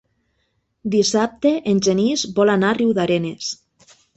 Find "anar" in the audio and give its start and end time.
2.57-2.73